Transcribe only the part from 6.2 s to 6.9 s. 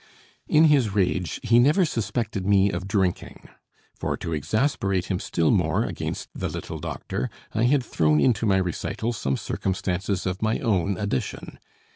the little